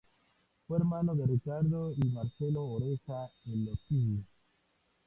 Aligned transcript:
Fue 0.67 0.79
hermano 0.79 1.13
de 1.13 1.27
Ricardo 1.27 1.93
y 1.93 1.99
Marcelino 2.11 2.61
Oreja 2.63 3.29
Elósegui. 3.45 4.25